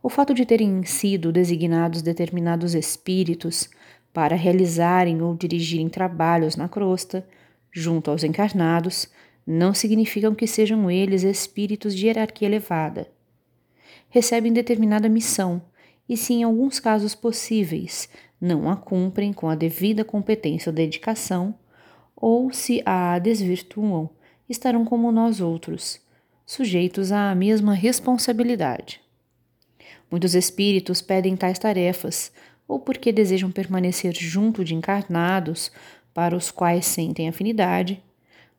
O 0.00 0.08
fato 0.08 0.32
de 0.32 0.46
terem 0.46 0.84
sido 0.84 1.32
designados 1.32 2.00
determinados 2.00 2.76
espíritos 2.76 3.68
para 4.12 4.36
realizarem 4.36 5.20
ou 5.20 5.34
dirigirem 5.34 5.88
trabalhos 5.88 6.54
na 6.54 6.68
crosta, 6.68 7.26
junto 7.72 8.08
aos 8.08 8.22
encarnados, 8.22 9.08
não 9.44 9.74
significam 9.74 10.32
que 10.32 10.46
sejam 10.46 10.88
eles 10.88 11.24
espíritos 11.24 11.92
de 11.92 12.06
hierarquia 12.06 12.46
elevada. 12.46 13.10
Recebem 14.08 14.52
determinada 14.52 15.08
missão 15.08 15.60
e, 16.12 16.16
se 16.16 16.34
em 16.34 16.42
alguns 16.42 16.78
casos 16.78 17.14
possíveis 17.14 18.06
não 18.38 18.68
a 18.68 18.76
cumprem 18.76 19.32
com 19.32 19.48
a 19.48 19.54
devida 19.54 20.04
competência 20.04 20.68
ou 20.68 20.74
dedicação, 20.76 21.54
ou 22.14 22.52
se 22.52 22.82
a 22.84 23.18
desvirtuam, 23.18 24.10
estarão 24.46 24.84
como 24.84 25.10
nós 25.10 25.40
outros, 25.40 25.98
sujeitos 26.44 27.12
à 27.12 27.34
mesma 27.34 27.72
responsabilidade. 27.72 29.00
Muitos 30.10 30.34
espíritos 30.34 31.00
pedem 31.00 31.34
tais 31.34 31.58
tarefas, 31.58 32.30
ou 32.68 32.78
porque 32.78 33.10
desejam 33.10 33.50
permanecer 33.50 34.14
junto 34.14 34.62
de 34.62 34.74
encarnados 34.74 35.72
para 36.12 36.36
os 36.36 36.50
quais 36.50 36.84
sentem 36.84 37.26
afinidade, 37.26 38.02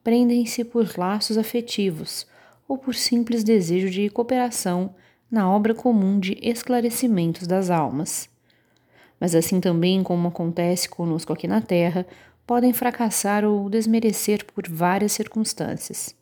prendem-se 0.04 0.64
por 0.64 0.98
laços 0.98 1.38
afetivos 1.38 2.26
ou 2.68 2.80
por 2.80 2.96
simples 2.96 3.44
desejo 3.44 3.92
de 3.92 4.10
cooperação 4.10 4.96
na 5.34 5.50
obra 5.50 5.74
comum 5.74 6.20
de 6.20 6.38
esclarecimentos 6.44 7.48
das 7.48 7.72
almas. 7.72 8.30
Mas 9.20 9.34
assim 9.34 9.60
também 9.60 10.04
como 10.04 10.28
acontece 10.28 10.88
conosco 10.88 11.34
aqui 11.34 11.48
na 11.48 11.60
Terra, 11.60 12.06
podem 12.46 12.72
fracassar 12.72 13.44
ou 13.44 13.68
desmerecer 13.68 14.46
por 14.46 14.70
várias 14.70 15.12
circunstâncias. 15.12 16.16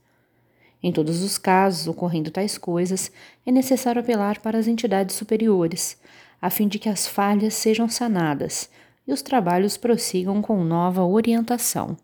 Em 0.81 0.93
todos 0.93 1.21
os 1.21 1.37
casos 1.37 1.89
ocorrendo 1.89 2.31
tais 2.31 2.57
coisas, 2.57 3.11
é 3.45 3.51
necessário 3.51 3.99
apelar 3.99 4.39
para 4.39 4.57
as 4.57 4.65
entidades 4.65 5.17
superiores, 5.17 5.97
a 6.41 6.49
fim 6.49 6.69
de 6.69 6.79
que 6.79 6.87
as 6.87 7.05
falhas 7.05 7.53
sejam 7.53 7.89
sanadas 7.89 8.69
e 9.05 9.11
os 9.11 9.21
trabalhos 9.21 9.75
prossigam 9.75 10.41
com 10.41 10.63
nova 10.63 11.03
orientação. 11.03 11.97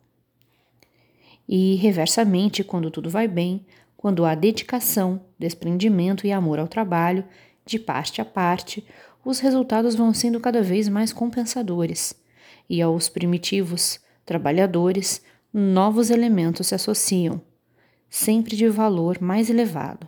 E, 1.47 1.75
reversamente, 1.75 2.65
quando 2.65 2.91
tudo 2.91 3.09
vai 3.09 3.29
bem, 3.29 3.65
quando 3.97 4.23
há 4.23 4.35
dedicação, 4.35 5.19
desprendimento 5.39 6.27
e 6.27 6.31
amor 6.31 6.59
ao 6.59 6.67
trabalho, 6.67 7.25
de 7.65 7.79
parte 7.79 8.21
a 8.21 8.25
parte, 8.25 8.85
os 9.25 9.39
resultados 9.39 9.95
vão 9.95 10.13
sendo 10.13 10.39
cada 10.39 10.61
vez 10.61 10.87
mais 10.87 11.11
compensadores, 11.11 12.13
e 12.69 12.81
aos 12.81 13.09
primitivos 13.09 13.99
trabalhadores, 14.25 15.21
novos 15.51 16.09
elementos 16.09 16.67
se 16.67 16.75
associam, 16.75 17.41
sempre 18.09 18.55
de 18.55 18.69
valor 18.69 19.19
mais 19.19 19.49
elevado, 19.49 20.07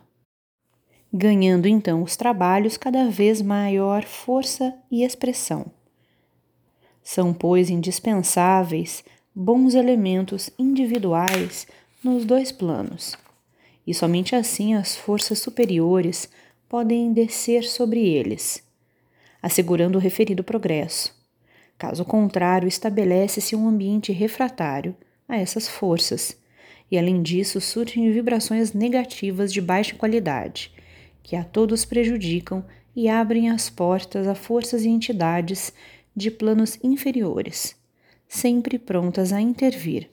ganhando 1.12 1.66
então 1.66 2.02
os 2.02 2.16
trabalhos 2.16 2.76
cada 2.76 3.10
vez 3.10 3.42
maior 3.42 4.04
força 4.04 4.74
e 4.90 5.02
expressão. 5.02 5.66
São, 7.02 7.34
pois, 7.34 7.68
indispensáveis 7.68 9.02
bons 9.34 9.74
elementos 9.74 10.50
individuais 10.58 11.66
nos 12.04 12.24
dois 12.24 12.52
planos, 12.52 13.16
e 13.90 13.94
somente 13.94 14.36
assim 14.36 14.74
as 14.74 14.94
forças 14.94 15.40
superiores 15.40 16.28
podem 16.68 17.12
descer 17.12 17.64
sobre 17.64 17.98
eles, 18.06 18.62
assegurando 19.42 19.98
o 19.98 20.00
referido 20.00 20.44
progresso. 20.44 21.12
Caso 21.76 22.04
contrário, 22.04 22.68
estabelece-se 22.68 23.56
um 23.56 23.66
ambiente 23.66 24.12
refratário 24.12 24.94
a 25.28 25.36
essas 25.36 25.66
forças, 25.66 26.36
e 26.88 26.96
além 26.96 27.20
disso 27.20 27.60
surgem 27.60 28.12
vibrações 28.12 28.72
negativas 28.72 29.52
de 29.52 29.60
baixa 29.60 29.96
qualidade, 29.96 30.70
que 31.20 31.34
a 31.34 31.42
todos 31.42 31.84
prejudicam 31.84 32.64
e 32.94 33.08
abrem 33.08 33.50
as 33.50 33.68
portas 33.68 34.28
a 34.28 34.36
forças 34.36 34.84
e 34.84 34.88
entidades 34.88 35.72
de 36.14 36.30
planos 36.30 36.78
inferiores, 36.80 37.74
sempre 38.28 38.78
prontas 38.78 39.32
a 39.32 39.40
intervir, 39.40 40.08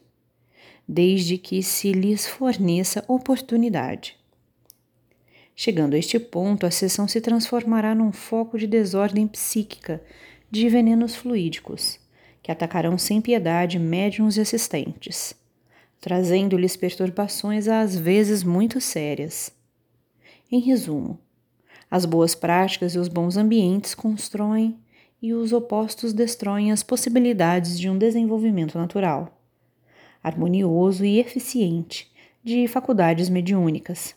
desde 0.88 1.38
que 1.38 1.62
se 1.62 1.91
lhes 1.91 2.26
forneça 2.26 3.04
oportunidade. 3.08 4.15
Chegando 5.56 5.95
a 5.95 5.97
este 5.97 6.19
ponto, 6.19 6.65
a 6.65 6.71
sessão 6.71 7.08
se 7.08 7.19
transformará 7.19 7.95
num 7.95 8.12
foco 8.12 8.58
de 8.58 8.67
desordem 8.67 9.28
psíquica 9.28 10.02
de 10.50 10.69
venenos 10.69 11.15
fluídicos, 11.15 12.00
que 12.41 12.52
atacarão 12.52 12.97
sem 12.97 13.19
piedade 13.19 13.78
médiums 13.78 14.38
e 14.38 14.41
assistentes, 14.41 15.36
trazendo-lhes 16.00 16.78
perturbações 16.78 17.67
às 17.67 17.95
vezes 17.95 18.43
muito 18.43 18.80
sérias. 18.80 19.52
Em 20.50 20.60
resumo, 20.60 21.19
as 21.89 22.06
boas 22.06 22.36
práticas 22.36 22.95
e 22.95 23.00
os 23.00 23.08
bons 23.08 23.36
ambientes 23.36 23.95
constroem 23.95 24.78
e 25.21 25.34
os 25.34 25.52
opostos 25.52 26.13
destroem 26.13 26.71
as 26.71 26.84
possibilidades 26.84 27.80
de 27.80 27.89
um 27.89 27.97
desenvolvimento 27.97 28.78
natural, 28.78 29.37
harmonioso 30.23 31.06
e 31.06 31.19
eficiente 31.19 32.12
de 32.43 32.67
faculdades 32.67 33.30
mediúnicas. 33.30 34.15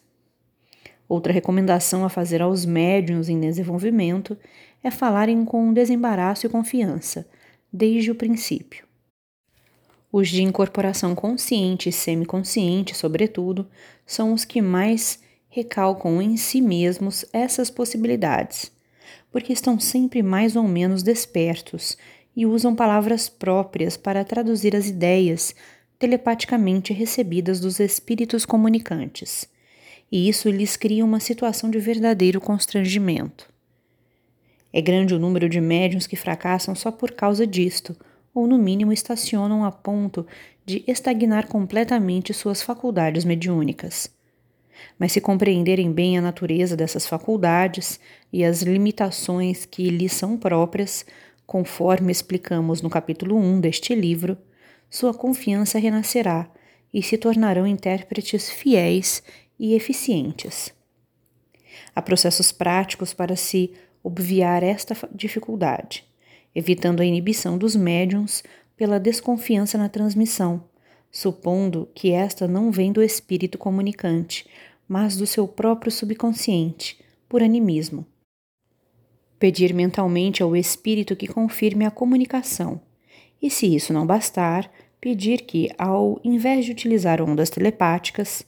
Outra 1.08 1.32
recomendação 1.32 2.04
a 2.04 2.08
fazer 2.08 2.40
aos 2.40 2.64
médiuns 2.64 3.28
em 3.28 3.40
desenvolvimento 3.40 4.36
é 4.82 4.90
falarem 4.90 5.44
com 5.44 5.72
desembaraço 5.72 6.46
e 6.46 6.48
confiança, 6.48 7.26
desde 7.72 8.10
o 8.10 8.14
princípio. 8.14 8.86
Os 10.12 10.28
de 10.28 10.42
incorporação 10.42 11.14
consciente 11.14 11.88
e 11.88 11.92
semiconsciente, 11.92 12.96
sobretudo, 12.96 13.68
são 14.06 14.32
os 14.32 14.44
que 14.44 14.60
mais 14.60 15.20
recalcam 15.48 16.20
em 16.22 16.36
si 16.36 16.60
mesmos 16.60 17.24
essas 17.32 17.70
possibilidades 17.70 18.72
porque 19.30 19.52
estão 19.52 19.78
sempre 19.78 20.22
mais 20.22 20.56
ou 20.56 20.64
menos 20.64 21.02
despertos 21.02 21.96
e 22.34 22.46
usam 22.46 22.74
palavras 22.74 23.28
próprias 23.28 23.96
para 23.96 24.24
traduzir 24.24 24.74
as 24.74 24.86
ideias 24.88 25.54
telepaticamente 26.00 26.94
recebidas 26.94 27.60
dos 27.60 27.78
espíritos 27.78 28.46
comunicantes, 28.46 29.46
e 30.10 30.30
isso 30.30 30.48
lhes 30.48 30.74
cria 30.74 31.04
uma 31.04 31.20
situação 31.20 31.70
de 31.70 31.78
verdadeiro 31.78 32.40
constrangimento. 32.40 33.46
É 34.72 34.80
grande 34.80 35.14
o 35.14 35.18
número 35.18 35.46
de 35.46 35.60
médiuns 35.60 36.06
que 36.06 36.16
fracassam 36.16 36.74
só 36.74 36.90
por 36.90 37.10
causa 37.10 37.46
disto, 37.46 37.94
ou 38.34 38.46
no 38.46 38.56
mínimo 38.56 38.94
estacionam 38.94 39.62
a 39.62 39.70
ponto 39.70 40.26
de 40.64 40.82
estagnar 40.86 41.46
completamente 41.48 42.32
suas 42.32 42.62
faculdades 42.62 43.26
mediúnicas. 43.26 44.10
Mas 44.98 45.12
se 45.12 45.20
compreenderem 45.20 45.92
bem 45.92 46.16
a 46.16 46.22
natureza 46.22 46.74
dessas 46.74 47.06
faculdades 47.06 48.00
e 48.32 48.42
as 48.42 48.62
limitações 48.62 49.66
que 49.66 49.90
lhes 49.90 50.14
são 50.14 50.38
próprias, 50.38 51.04
conforme 51.46 52.10
explicamos 52.10 52.80
no 52.80 52.88
capítulo 52.88 53.36
1 53.36 53.60
deste 53.60 53.94
livro, 53.94 54.38
sua 54.90 55.14
confiança 55.14 55.78
renascerá 55.78 56.50
e 56.92 57.02
se 57.02 57.16
tornarão 57.16 57.66
intérpretes 57.66 58.50
fiéis 58.50 59.22
e 59.58 59.74
eficientes. 59.74 60.74
Há 61.94 62.02
processos 62.02 62.50
práticos 62.50 63.14
para 63.14 63.36
se 63.36 63.72
obviar 64.02 64.62
esta 64.62 64.96
dificuldade, 65.14 66.04
evitando 66.54 67.00
a 67.00 67.04
inibição 67.04 67.56
dos 67.56 67.76
médiums 67.76 68.42
pela 68.76 68.98
desconfiança 68.98 69.78
na 69.78 69.88
transmissão, 69.88 70.64
supondo 71.10 71.88
que 71.94 72.10
esta 72.10 72.48
não 72.48 72.70
vem 72.72 72.92
do 72.92 73.02
espírito 73.02 73.58
comunicante, 73.58 74.48
mas 74.88 75.16
do 75.16 75.26
seu 75.26 75.46
próprio 75.46 75.92
subconsciente, 75.92 76.98
por 77.28 77.42
animismo. 77.42 78.04
Pedir 79.38 79.72
mentalmente 79.72 80.42
ao 80.42 80.56
espírito 80.56 81.14
que 81.14 81.28
confirme 81.28 81.84
a 81.84 81.90
comunicação. 81.90 82.80
E 83.42 83.50
se 83.50 83.74
isso 83.74 83.92
não 83.92 84.06
bastar, 84.06 84.70
pedir 85.00 85.42
que, 85.42 85.70
ao 85.78 86.20
invés 86.22 86.64
de 86.64 86.72
utilizar 86.72 87.22
ondas 87.22 87.48
telepáticas, 87.48 88.44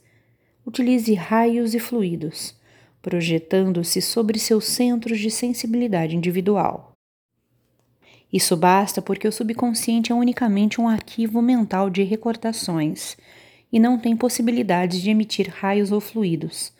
utilize 0.65 1.13
raios 1.13 1.73
e 1.73 1.79
fluidos, 1.79 2.55
projetando-se 3.01 4.01
sobre 4.01 4.37
seus 4.39 4.65
centros 4.65 5.19
de 5.19 5.29
sensibilidade 5.29 6.15
individual. 6.15 6.93
Isso 8.31 8.55
basta 8.55 9.01
porque 9.01 9.27
o 9.27 9.31
subconsciente 9.31 10.11
é 10.11 10.15
unicamente 10.15 10.79
um 10.79 10.87
arquivo 10.87 11.41
mental 11.41 11.89
de 11.89 12.01
recordações 12.01 13.15
e 13.71 13.79
não 13.79 13.99
tem 13.99 14.15
possibilidades 14.15 15.01
de 15.01 15.09
emitir 15.09 15.49
raios 15.49 15.91
ou 15.91 15.99
fluidos, 15.99 16.71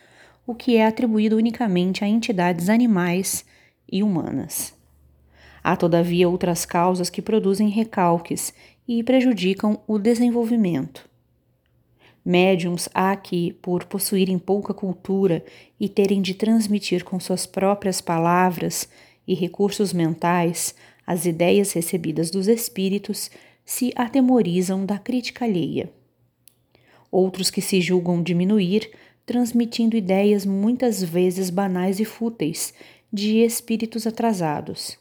o 0.47 0.55
que 0.55 0.77
é 0.77 0.85
atribuído 0.85 1.37
unicamente 1.37 2.03
a 2.03 2.07
entidades 2.07 2.69
animais 2.69 3.45
e 3.91 4.01
humanas. 4.01 4.73
Há, 5.63 5.75
todavia, 5.75 6.27
outras 6.27 6.65
causas 6.65 7.09
que 7.09 7.21
produzem 7.21 7.69
recalques 7.69 8.53
e 8.87 9.01
prejudicam 9.03 9.79
o 9.87 9.97
desenvolvimento. 9.97 11.09
Médiums 12.25 12.89
há 12.93 13.15
que, 13.15 13.53
por 13.53 13.85
possuírem 13.85 14.37
pouca 14.37 14.73
cultura 14.73 15.43
e 15.79 15.87
terem 15.87 16.21
de 16.21 16.33
transmitir 16.33 17.03
com 17.03 17.19
suas 17.19 17.45
próprias 17.45 18.01
palavras 18.01 18.89
e 19.27 19.33
recursos 19.33 19.93
mentais 19.93 20.75
as 21.05 21.25
ideias 21.25 21.71
recebidas 21.73 22.29
dos 22.29 22.47
espíritos, 22.47 23.29
se 23.65 23.93
atemorizam 23.95 24.85
da 24.85 24.97
crítica 24.97 25.45
alheia 25.45 25.89
outros 27.13 27.51
que 27.51 27.61
se 27.61 27.79
julgam 27.79 28.23
diminuir, 28.23 28.89
transmitindo 29.23 29.95
ideias 29.95 30.47
muitas 30.47 31.03
vezes 31.03 31.51
banais 31.51 31.99
e 31.99 32.05
fúteis, 32.05 32.73
de 33.11 33.37
espíritos 33.37 34.07
atrasados, 34.07 34.97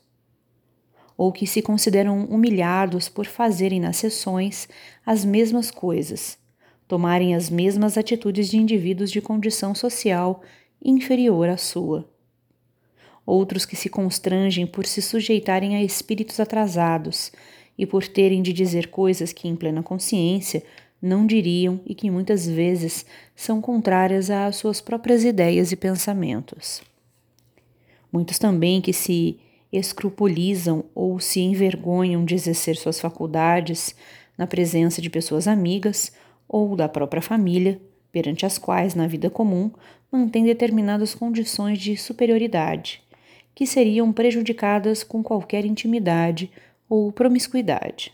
ou 1.23 1.31
que 1.31 1.47
se 1.47 1.63
consideram 1.63 2.25
humilhados 2.25 3.09
por 3.09 3.27
fazerem 3.27 3.79
nas 3.79 3.97
sessões 3.97 4.69
as 5.07 5.25
mesmas 5.25 5.71
coisas, 5.71 6.37
tomarem 6.89 7.37
as 7.37 7.49
mesmas 7.49 7.97
atitudes 7.97 8.49
de 8.49 8.57
indivíduos 8.57 9.09
de 9.09 9.21
condição 9.21 9.73
social 9.73 10.43
inferior 10.85 11.49
à 11.49 11.57
sua. 11.57 12.11
Outros 13.25 13.65
que 13.65 13.77
se 13.77 13.89
constrangem 13.89 14.67
por 14.67 14.85
se 14.85 15.01
sujeitarem 15.01 15.77
a 15.77 15.83
espíritos 15.85 16.41
atrasados 16.41 17.31
e 17.79 17.87
por 17.87 18.05
terem 18.09 18.43
de 18.43 18.53
dizer 18.53 18.89
coisas 18.89 19.33
que, 19.33 19.47
em 19.47 19.55
plena 19.55 19.81
consciência, 19.81 20.65
não 21.01 21.25
diriam 21.25 21.81
e 21.87 21.95
que 21.95 22.11
muitas 22.11 22.49
vezes 22.49 23.07
são 23.37 23.61
contrárias 23.61 24.29
às 24.29 24.57
suas 24.57 24.81
próprias 24.81 25.23
ideias 25.23 25.71
e 25.71 25.77
pensamentos. 25.77 26.83
Muitos 28.11 28.41
também 28.41 28.81
que 28.81 28.93
se 28.93 29.39
escrupulizam 29.73 30.85
ou 30.95 31.19
se 31.19 31.41
envergonham 31.41 32.25
de 32.25 32.35
exercer 32.35 32.77
suas 32.77 33.01
faculdades 33.01 33.95
na 34.37 34.47
presença 34.47 35.01
de 35.01 35.09
pessoas 35.09 35.49
amigas 35.49 36.13
ou 36.47 36.77
da 36.77 36.89
própria 36.89 37.23
família, 37.23 37.81
perante 38.11 38.45
as 38.45 38.59
quais, 38.59 38.95
na 38.95 39.07
vida 39.07 39.31
comum, 39.31 39.71
mantêm 40.11 40.45
determinadas 40.45 41.15
condições 41.15 41.79
de 41.79 41.97
superioridade, 41.97 43.03
que 43.55 43.67
seriam 43.67 44.13
prejudicadas 44.13 45.03
com 45.03 45.23
qualquer 45.23 45.65
intimidade 45.65 46.51
ou 46.89 47.11
promiscuidade. 47.11 48.13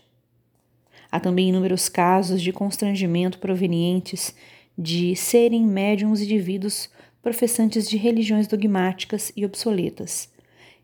Há 1.11 1.19
também 1.19 1.49
inúmeros 1.49 1.89
casos 1.89 2.41
de 2.41 2.53
constrangimento 2.53 3.39
provenientes 3.39 4.33
de 4.77 5.15
serem 5.15 5.65
médiums 5.65 6.21
indivíduos 6.21 6.89
professantes 7.21 7.89
de 7.89 7.97
religiões 7.97 8.47
dogmáticas 8.47 9.31
e 9.35 9.45
obsoletas, 9.45 10.29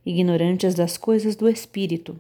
ignorantes 0.06 0.76
das 0.76 0.98
coisas 0.98 1.36
do 1.36 1.50
espírito, 1.50 2.20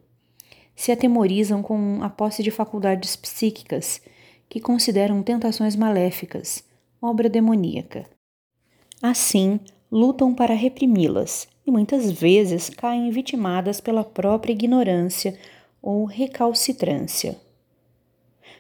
se 0.75 0.91
atemorizam 0.91 1.61
com 1.61 2.01
a 2.01 2.09
posse 2.09 2.43
de 2.43 2.51
faculdades 2.51 3.15
psíquicas 3.15 4.01
que 4.49 4.59
consideram 4.59 5.23
tentações 5.23 5.75
maléficas, 5.75 6.63
obra 7.01 7.29
demoníaca. 7.29 8.05
Assim, 9.01 9.59
lutam 9.91 10.33
para 10.33 10.53
reprimi-las 10.53 11.47
e 11.65 11.71
muitas 11.71 12.11
vezes 12.11 12.69
caem 12.69 13.09
vitimadas 13.09 13.79
pela 13.79 14.03
própria 14.03 14.53
ignorância 14.53 15.37
ou 15.81 16.05
recalcitrância. 16.05 17.37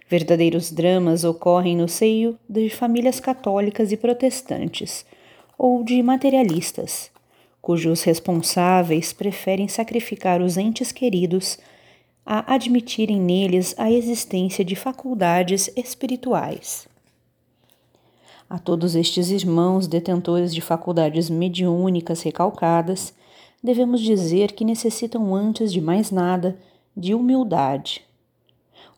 Verdadeiros 0.07 0.71
dramas 0.71 1.23
ocorrem 1.23 1.75
no 1.75 1.87
seio 1.87 2.37
de 2.47 2.69
famílias 2.69 3.19
católicas 3.19 3.91
e 3.91 3.97
protestantes, 3.97 5.05
ou 5.57 5.83
de 5.83 6.01
materialistas, 6.03 7.09
cujos 7.65 8.03
responsáveis 8.03 9.11
preferem 9.11 9.67
sacrificar 9.67 10.39
os 10.39 10.55
entes 10.55 10.91
queridos 10.91 11.57
a 12.23 12.53
admitirem 12.53 13.19
neles 13.19 13.73
a 13.75 13.91
existência 13.91 14.63
de 14.63 14.75
faculdades 14.75 15.71
espirituais. 15.75 16.87
A 18.47 18.59
todos 18.59 18.93
estes 18.93 19.31
irmãos 19.31 19.87
detentores 19.87 20.53
de 20.53 20.61
faculdades 20.61 21.27
mediúnicas 21.27 22.21
recalcadas, 22.21 23.11
devemos 23.63 23.99
dizer 23.99 24.51
que 24.51 24.63
necessitam 24.63 25.33
antes 25.33 25.73
de 25.73 25.81
mais 25.81 26.11
nada 26.11 26.55
de 26.95 27.15
humildade 27.15 28.05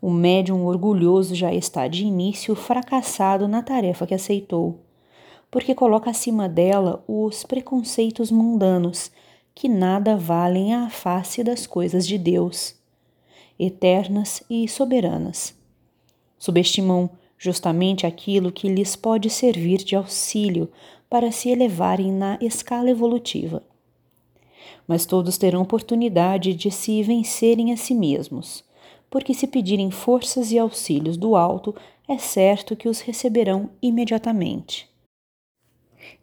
o 0.01 0.11
médium 0.11 0.65
orgulhoso 0.65 1.33
já 1.33 1.51
está 1.51 1.87
de 1.87 2.05
início 2.05 2.55
fracassado 2.55 3.47
na 3.47 3.63
tarefa 3.63 4.05
que 4.05 4.13
aceitou, 4.13 4.79
porque 5.49 5.73
coloca 5.73 6.09
acima 6.09 6.47
dela 6.47 7.03
os 7.07 7.43
preconceitos 7.43 8.31
mundanos 8.31 9.11
que 9.55 9.67
nada 9.67 10.15
valem 10.15 10.73
à 10.73 10.89
face 10.89 11.43
das 11.43 11.65
coisas 11.65 12.05
de 12.05 12.17
Deus, 12.17 12.75
eternas 13.57 14.43
e 14.49 14.67
soberanas. 14.67 15.55
Subestimam 16.37 17.09
justamente 17.37 18.05
aquilo 18.05 18.51
que 18.51 18.67
lhes 18.67 18.95
pode 18.95 19.29
servir 19.29 19.79
de 19.79 19.95
auxílio 19.95 20.69
para 21.09 21.31
se 21.31 21.49
elevarem 21.49 22.11
na 22.11 22.37
escala 22.41 22.89
evolutiva. 22.89 23.63
Mas 24.87 25.05
todos 25.05 25.37
terão 25.37 25.61
oportunidade 25.61 26.53
de 26.53 26.69
se 26.69 27.01
vencerem 27.01 27.71
a 27.71 27.77
si 27.77 27.95
mesmos 27.95 28.67
porque 29.09 29.33
se 29.33 29.47
pedirem 29.47 29.89
forças 29.89 30.51
e 30.51 30.59
auxílios 30.59 31.17
do 31.17 31.35
alto, 31.35 31.75
é 32.07 32.17
certo 32.17 32.75
que 32.75 32.89
os 32.89 32.99
receberão 32.99 33.69
imediatamente. 33.81 34.86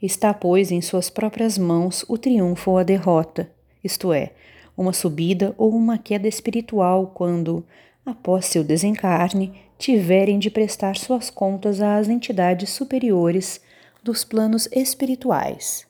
Está, 0.01 0.35
pois, 0.35 0.71
em 0.71 0.81
suas 0.81 1.11
próprias 1.11 1.57
mãos 1.59 2.05
o 2.09 2.19
triunfo 2.19 2.73
ou 2.73 2.79
a 2.79 2.83
derrota, 2.83 3.51
isto 3.83 4.13
é, 4.13 4.31
uma 4.77 4.93
subida 4.93 5.55
ou 5.57 5.71
uma 5.75 5.99
queda 5.99 6.27
espiritual 6.27 7.13
quando, 7.15 7.65
após 8.05 8.47
seu 8.47 8.65
desencarne, 8.65 9.53
tiverem 9.79 10.39
de 10.39 10.51
prestar 10.51 10.97
suas 10.97 11.31
contas 11.31 11.81
às 11.81 12.09
entidades 12.09 12.71
superiores 12.71 13.61
dos 14.03 14.25
planos 14.25 14.69
espirituais. 14.73 15.87